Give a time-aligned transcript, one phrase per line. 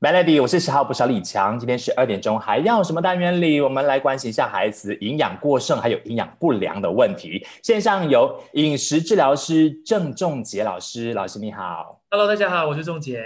[0.00, 1.58] Melody，我是十号不少李强。
[1.58, 3.60] 今天十二点钟还要什么单元里？
[3.60, 7.44] 我们来关心一下孩子营养过剩还有营养不良的问题。
[7.64, 12.00] 线上有饮食治疗师郑仲杰老师，老师你好。
[12.10, 13.22] Hello，大家好，我是仲杰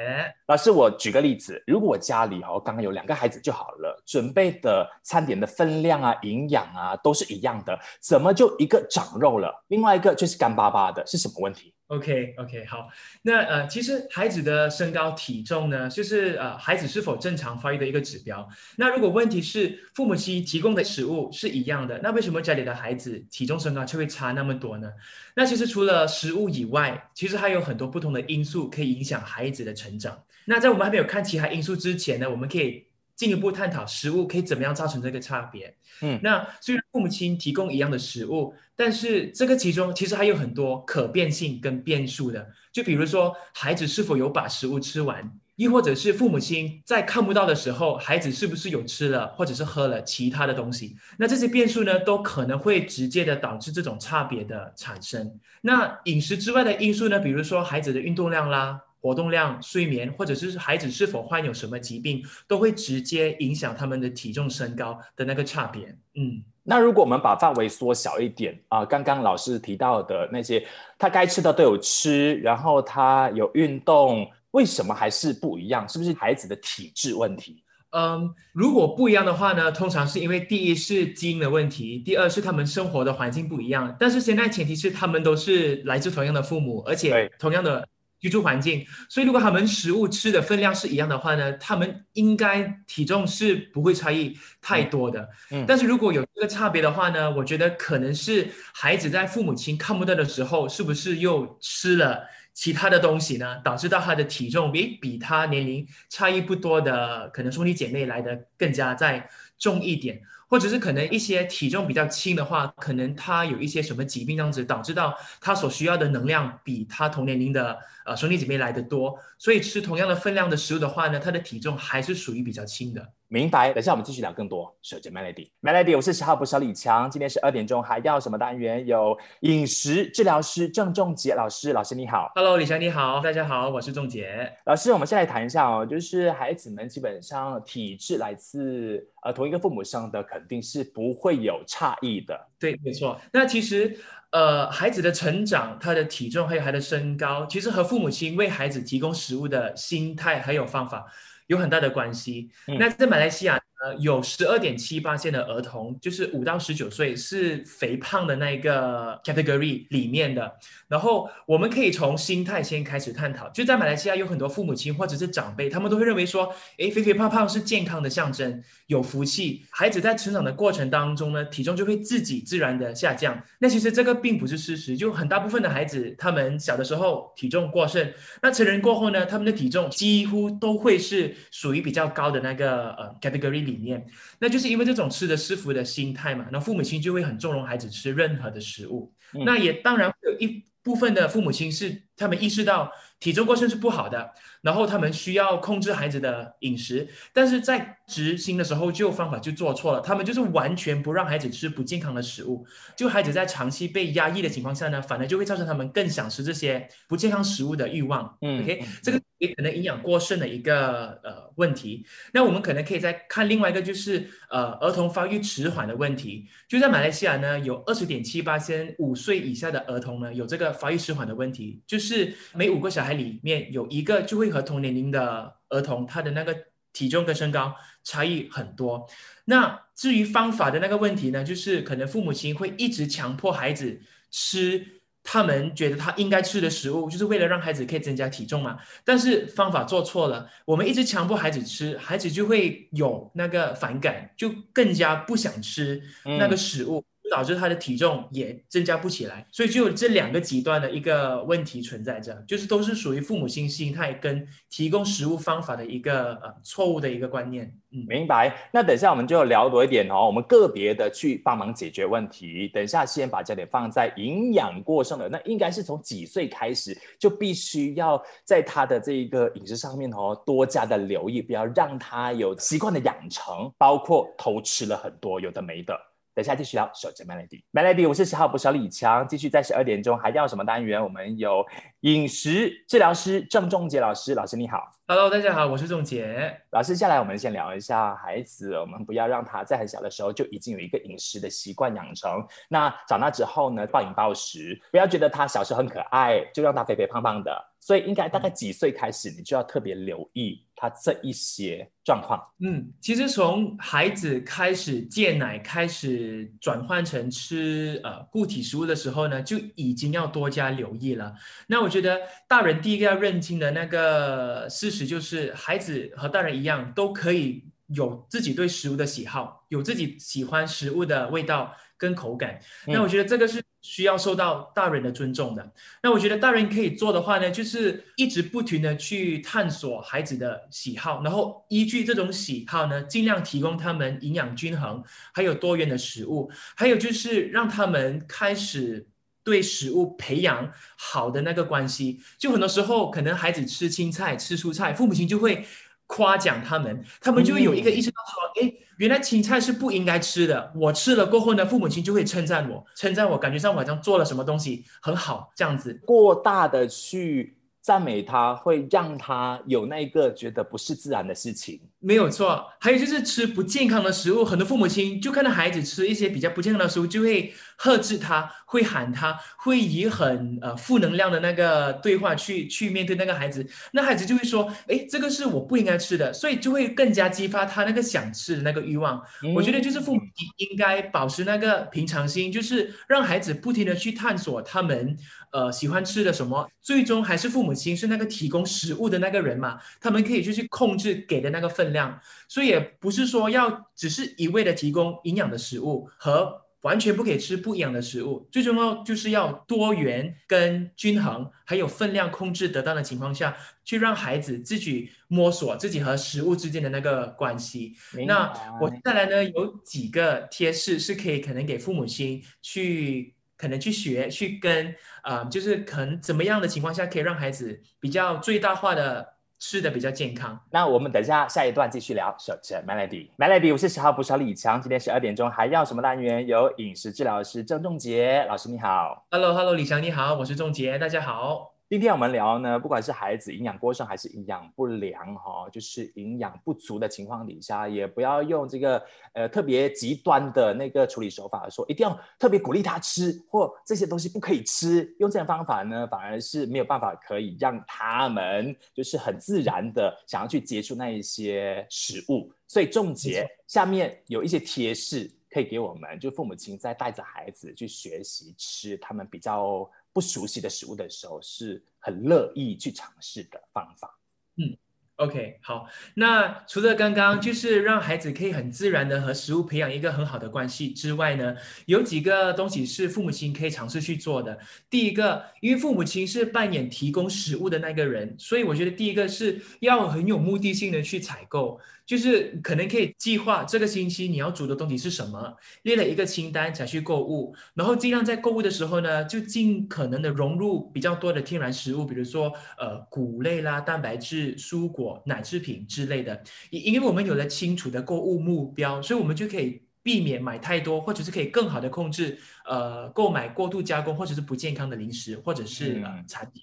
[0.48, 0.68] 老师。
[0.68, 12.88] 我举个例子，如果我家里哦刚刚有两个孩子就好了，准备的餐点的分量啊、营养啊都是一样的，怎么就一个长肉了，另外一个就是干巴巴的，是什么问题？OK OK 好，
[13.22, 18.48] 那呃，其实孩子的身高体重呢，就是呃孩子是否正常发育的一个指标。
[18.76, 24.90] 那如果问题是父母亲提供的食物是一样的，那为什么家里的孩子体重身高却会差那么多呢？
[25.36, 30.24] 那其实除了食物以外，其实还有很多不同的因素可以影响孩子的成长。
[30.46, 32.86] 那在我们还没有看其他因素之前呢，我们可以。
[33.14, 35.72] 进一步探讨食物可以怎么样造成这个差别。
[36.00, 42.50] 嗯，那虽然父母亲提供一样的食物，但是这个其中其实还有很多可变性跟变数的。
[42.72, 50.96] 就比如说，孩子是否有把食物吃完，亦或者是父母亲在看不到的时候，孩子是不是有吃了或者是喝了其他的东西？
[51.18, 55.38] 那这些变数呢，都可能会直接的导致这种差别的产生。
[55.60, 58.80] 那饮食之外的因素呢，比如说孩子的运动量啦。
[59.02, 65.88] 活动量、睡眠，或者是孩子是否患有什么疾病，都会直接影响他们的体重身高的那个差别。
[66.14, 70.64] 嗯，那如果我们把范围缩小一点啊，刚刚老师提到的那些，
[70.96, 75.86] 他该吃的都有吃，然后他有运动，为什么还是不一样？
[75.86, 77.62] 是不是孩子的体质问题？
[77.90, 83.94] 嗯，如果不一样的话呢，通常是因为第一是基因的问题，第二是他们生活的环境不一样。
[84.00, 87.86] 但是现在前提是他们都是来自同样的父母，而且同样的。
[88.22, 95.28] 居住环境，所以如果他们食物吃的分量是一样的话呢，他们应该体重是不会差异太多的。
[95.50, 102.22] 嗯，但是如果有这个差别的话呢，我觉得可能是孩子在父母亲看不到的时候，是不是又吃了
[102.54, 103.60] 其他的东西呢？
[103.64, 110.20] 导致到他的体重比比他年龄差异不多的可能兄弟姐妹来的更加再重一点。
[110.48, 123.12] 或者是可能一些体重比较轻的话，可能他有一些什么疾病这样子，导致到他所需要的能量比他同年龄的呃兄弟姐妹来的多，所以吃同样的分量的食物的话呢，他的体重还是属于比较轻的。
[123.32, 123.72] 明白。
[123.72, 124.76] 等下我们继续聊更多。
[124.82, 127.10] 守着 Melody，Melody，我是十号不小李强。
[127.10, 128.86] 今天十二点钟还要什么单元？
[128.86, 132.30] 有饮食治疗师郑仲杰老师，老师你好。
[132.34, 134.92] Hello，李强你好，大家好，我是仲杰老师。
[134.92, 142.38] 我们先来谈一下哦，就是孩子们基本上体质来自呃同一个父母生的，肯定是不会有差异的。
[142.60, 143.18] 对，没错。
[143.32, 143.96] 那其实
[144.32, 151.06] 呃孩子的成长，他的体重还有他的身高，其实和父母亲为孩子提供食物的心态还有方法。
[151.52, 152.50] 有很大的关系。
[152.78, 153.61] 那在马来西亚。
[153.82, 160.52] 呃，有十二点七八线的儿童，就是五到十九岁是肥胖的那一个 category 里面的。
[160.86, 163.48] 然后我们可以从心态先开始探讨。
[163.48, 169.64] 就在马来西亚，有很多父母亲或者是长辈，他们都会认为说，哎，肥肥胖胖是健康的象征，有福气。
[169.70, 173.42] 孩子在成长的过程当中呢，体重就会自己自然的下降。
[173.58, 174.96] 那其实这个并不是事实。
[174.96, 178.12] 就很大部分的孩子，他们小的时候体重过剩，
[178.42, 183.71] 那成人过后呢，他们的体重几乎都会是属于比较高的那个呃 category 里。
[183.72, 184.06] 理念，
[184.38, 189.12] 那就是因为这种吃的师傅的心态嘛，那父母亲就会很纵容孩子吃任何的食物，
[189.46, 208.36] 那也当然会有一部分的父母亲是他们意识到体重过剩是不好的，然后他们需要控制孩子的饮食，但是在执行的时候就方法就做错了，他们就是完全不让孩子吃不健康的食物，就孩子在长期被压抑的情况下呢，反而就会造成他们更想吃这些不健康食物的欲望。
[208.40, 209.20] 嗯，OK，这个。
[209.42, 216.46] 也可能营养过剩的一个呃问题，那我们可能可以再看另外一个，就是呃儿童发育迟缓的问题。
[216.68, 226.56] 就在马来西亚呢，有二十点七八千五岁以下的儿童呢有这个发育迟缓的问题，就是是每五个小孩里面有一个就会和同年龄的儿童他的那个
[226.92, 227.74] 体重跟身高
[228.04, 229.06] 差异很多。
[229.44, 234.84] 那至于方法的那个问题呢，就是可能父母亲会一直强迫孩子吃。
[235.24, 238.76] 他们觉得他应该吃的食物，就是为了让孩子可以增加体重嘛。
[239.04, 247.04] 但是方法做错了，我们一直强迫孩子吃，孩子就会有那个反感，就更加不想吃那个食物。
[247.32, 257.74] 导致他的体重也增加不起来，所以就有这两个极端的一个问题存在着，就是都是属于父母亲心态跟提供食物方法的一个呃错误的一个观念。
[257.90, 258.54] 嗯，明白。
[258.70, 262.68] 那等下我们就聊多一点哦，我们个别的去帮忙解决问题。
[262.68, 275.98] 等下先把焦点放在营养过剩的，那应该是从几岁开始就必须要在他的这一个饮食上面哦多加的留意，不要让他有习惯的养成，包括偷吃了很多有的没的。
[276.34, 281.02] 等下继续聊守着 Melody，Melody，我是十号捕手李强，继续在十二点钟还要什么单元？
[281.02, 281.62] 我们有
[282.00, 286.96] 饮食治疗师郑仲杰老师，老师你好，Hello，大家好，我是仲杰老师。
[286.96, 297.52] 下来我们先聊一下孩子，我们不要让他在很小的时候就已经有一个饮食的习惯养成，那长大之后呢，暴饮暴食，不要觉得他小时候很可爱，就让他肥肥胖胖的。
[297.78, 302.42] 所以应该大概几岁开始，你就要特别留意他这一些状况。
[302.58, 311.32] 嗯，其实从孩子开始戒奶、开始转换成吃呃固体食物的时候呢，就已经要多加留意了。
[311.68, 322.58] 那我觉得大人第一个要认清的那个事实就是，孩子和大人一样，都可以有自己对食物的喜好，有自己喜欢食物的味道跟口感。
[322.88, 323.62] 那我觉得这个是。
[323.82, 325.72] 需要受到大人的尊重的。
[326.02, 335.02] 那我觉得大人可以做的话呢，就是一直不停的去探索孩子的喜好，然后依据这种喜好呢，尽量提供他们营养均衡
[335.34, 336.50] 还有多元的食物。
[336.74, 339.06] 还有就是让他们开始
[339.44, 342.20] 对食物培养好的那个关系。
[342.38, 345.66] 就很多时候，可能孩子吃青菜、吃蔬菜，父母亲就会。
[346.14, 350.70] 夸奖他们，他们就会有一个意识到说，哎，原来青菜是不应该吃的。
[350.76, 357.56] 我吃了过后呢，父母亲就会称赞我，称赞我，感觉上好像做了什么东西很好，这样子过大的去。
[357.80, 362.68] 赞美他会让他有那个觉得不是自然的事情，没有错。
[362.80, 373.64] 还有就是吃不健康的食物，很多父母亲就看到孩子吃一些比较不健康的食物，就会呵斥他，会喊他，会以很呃负能量的那个对话去去面对那个孩子。
[373.92, 379.22] 那孩子就会说：“哎，这个是我不应该吃的。”所以就会更加激发他那个想吃的那个欲望。
[379.54, 380.20] 我觉得就是父母
[380.56, 385.16] 应该保持那个平常心，就是让孩子不停的去探索他们。
[385.52, 407.94] 呃，喜欢吃的什么，最终还是父母亲是那个提供食物的那个人嘛，他们可以就去控制给的那个分量，所以也不是说要只是一味的提供营养的食物和完全不可以吃不营养的食物，最重要就是要多元跟均衡，还有分量控制得当的情况下去让孩子自己摸索自己和食物之间的那个关系。
[408.26, 413.34] 那我再来呢，有几个贴士是可以可能给父母亲去。
[413.54, 414.92] 可能去学去跟
[415.22, 420.58] 啊，就是可能怎么样的情况下可以让孩子比较最大化的吃的比较健康。
[420.72, 422.34] 那我们等一下下一段继续聊。
[422.36, 424.82] 守着 Melody，Melody，我是十号捕手李强。
[424.82, 426.44] 今天十二点钟还要什么单元？
[426.44, 429.24] 有饮食治疗师郑仲杰老师，你好。
[429.30, 431.71] Hello，Hello，李强你好，我是仲杰，大家好。
[431.92, 439.04] 今天我们聊呢，不管是孩子营养过剩还是营养不良，哈，就是营养不足的情况底下，也不要用这个
[439.34, 445.14] 呃特别极端的那个处理手法，说一定要特别鼓励他吃，或这些东西不可以吃。
[445.18, 452.50] 用这种方法呢，反而是没有办法可以让他们就是很自然的想要去接触那一些食物。
[452.66, 459.86] 所以重结下面有一些贴士可以给我们，就父母亲在带着孩子去学习吃他们比较。
[460.12, 464.18] 不熟悉的食物的时候，是很乐意去尝试的方法。
[464.56, 464.76] 嗯
[465.16, 465.88] ，OK，好。
[466.14, 471.56] 那除了刚刚就是让孩子可以很自然的和食物培养一个很好的关系之外呢，
[471.86, 474.58] 有几个东西是父母亲可以尝试去做的。
[474.90, 481.80] 第一个，因为父母亲是扮演提供食物的那个人，所以我觉得第一个是要很有目的性的去采购。
[482.12, 496.38] 就是可能可以计划这个星期你要煮的东西是什么，列了一个清单才去购物，然后尽量在购物的时候呢，就尽可能的融入比较多的天然食物，比如说呃谷类啦、蛋白质、蔬果、奶制品之类的。
[496.68, 502.38] 因因为我们有了清楚的购物目标，所以我们就可以避免买太多，或者是可以更好的控制
[502.68, 506.62] 呃购买过度加工或者是不健康的零食或者是呃产品。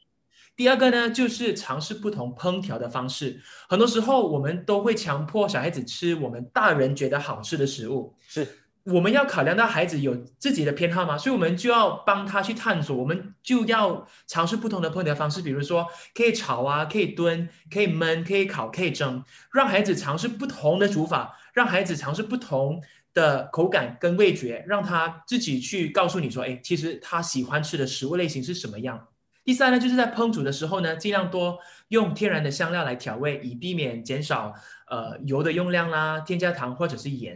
[0.60, 3.40] 第二个呢，就是尝试不同烹调的方式。
[3.70, 8.14] 很多时候，我们都会强迫小孩子吃我们大人觉得好吃的食物。
[8.28, 8.46] 是，
[8.84, 12.94] 我们要考量到孩子有自己的偏好嘛，所以我们就要帮他去探索。
[12.98, 19.24] 我们就要尝试不同的烹调方式，比如说可以炒啊，可以炖，可以焖，可以烤，可以蒸，
[19.54, 29.08] 让孩子尝试不同的煮法，让孩子尝试不同的口感跟味觉，让他自己去告诉你说，哎，其实他喜欢吃的食物类型是什么样。
[29.44, 34.54] 第三呢，就是在烹煮的时候呢，尽量多用天然的香料来调味，以避免减少
[34.88, 37.36] 呃油的用量啦，添加糖或者是盐。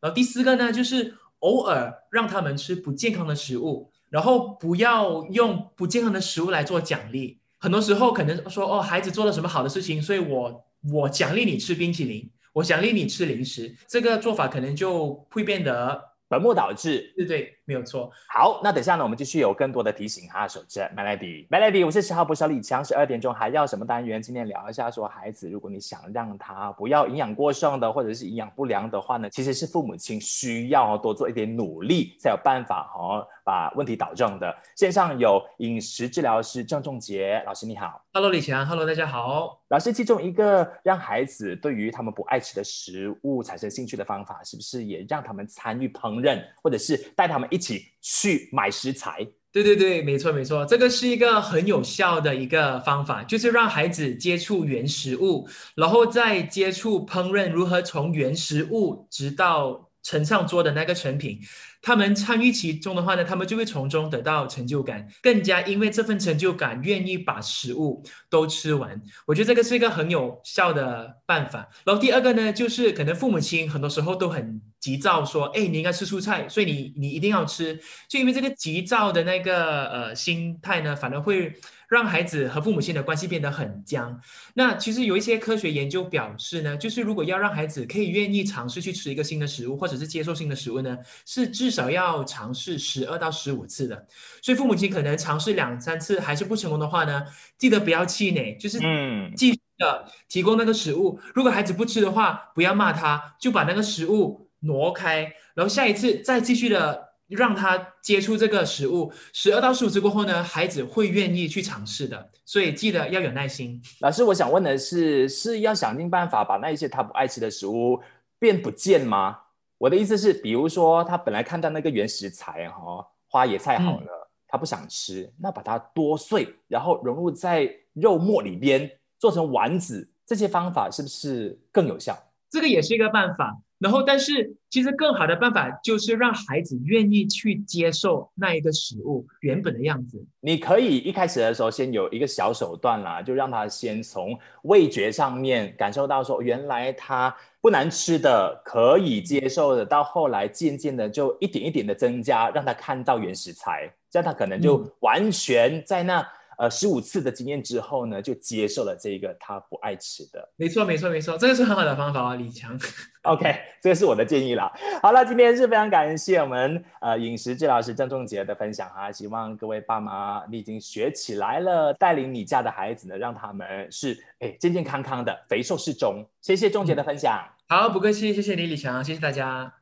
[0.00, 7.40] 然后第四个呢，就是偶尔让他们吃不健康的食物，然后不要用不健康的食物来做奖励。
[7.58, 17.57] 很多时候可能说哦，孩子做了什么好的事情，所以我我奖励你吃冰淇淋，我奖励你吃零食，这个做法可能就会变得本末倒置，对对？
[17.68, 18.10] 没有错。
[18.26, 20.48] 好，那等下呢，我们继续有更多的提醒哈。
[20.48, 24.22] 守着 Melody，Melody，我是十号播小李强，十二点钟还要什么单元？
[24.22, 34.56] 今天聊一下说，孩子，如果你想让他不要营养过剩的，或者是营养不良的话呢，其实是父母亲需要多做一点努力，才有办法哦把问题导正的。
[34.74, 38.02] 线上有饮食治疗师郑仲杰老师，你好。
[38.14, 39.60] Hello，李强，Hello，大家好。
[39.68, 49.26] 老师，其中一个让孩子对于他们不爱吃的食物产生兴趣的方法，是不是也让他们参与烹饪，或者是带他们一一起去买食材？
[49.50, 61.40] 对对对，没错没错，这个是一个很有效的一个方法，就是让孩子接触原食物，然后再接触烹饪，如何从原食物直到呈上桌的那个成品。
[61.80, 69.00] 他们参与其中的话呢，他们就会从中得到成就感，更加因为这份成就感，愿意把食物都吃完。
[69.26, 71.68] 我觉得这个是一个很有效的办法。
[71.84, 81.52] 然后第二个呢，就是可能父母亲很多时候都很急躁，说：“哎，你应该吃蔬菜，所以你你一定要吃。”就因为这个急躁的那个呃心态呢，反而会。
[81.88, 84.20] 让孩子和父母亲的关系变得很僵。
[84.52, 94.06] 那其实有一些科学研究表示呢，就是如果要让孩子可以愿意尝试去吃一个新的食物，或者是接受新的食物呢，是至少要尝试十二到十五次的。
[94.42, 97.24] 所以父母亲可能尝试两三次还是不成功的话呢，
[97.56, 101.18] 记得不要气馁，就是嗯，继续的提供那个食物。
[101.34, 107.08] 如果孩子不吃的话，不要骂他，就把那个食物挪开，然后下一次再继续的。
[107.28, 112.30] 让他接触这个食物，十二到十五次过后呢，孩子会愿意去尝试的。
[112.46, 113.78] 所以记得要有耐心。
[114.00, 118.00] 老师，我想问的是，是要想尽办法把那一些他不爱吃的食物
[118.38, 119.38] 变不见吗？
[119.76, 132.18] 我的意思是，比如说他本来看到那个原食材哈，花野菜好了，他不想吃，那把它剁碎，然后融入在肉末里边，做成丸子，这些方法是不是更有效？
[132.48, 133.54] 这个也是一个办法。
[133.78, 140.26] 然后，但是其实更好的办法就是让孩子愿意去接受那一个食物原本的样子。
[140.40, 149.86] 你可以一开始的时候先有一个小手段啦，就让他先从味觉上面感受到说，原来他不难吃的，可以接受的。
[149.86, 156.26] 到后来渐渐的就一点一点的增加，让他看到原食材，这样他可能就完全在那。
[156.58, 160.46] 呃，十五次的经验之后呢，就接受了这个他不爱吃的。
[160.56, 162.78] 没错，没错，没错，这个是很好的方法啊，李强。
[163.22, 164.70] OK，这个是我的建议了。
[165.00, 176.26] 好了，今天是非常感谢我们呃饮食治疗师郑仲杰的分享哈，希望各位爸妈你已经学起来了，带领你家的孩子呢，让他们是哎健健康康的，肥瘦适中。
[176.40, 177.40] 谢谢仲杰的分享。
[177.68, 179.77] 好，不客气，谢谢你，李强，谢谢大家。